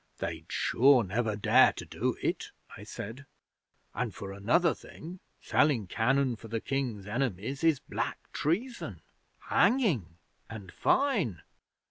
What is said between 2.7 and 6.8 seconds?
I said; "and, for another thing, selling cannon to the